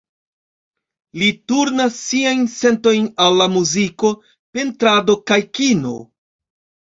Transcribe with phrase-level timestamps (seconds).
[1.21, 4.11] Li turnas siajn sentojn al la muziko,
[4.59, 5.95] pentrado kaj kino.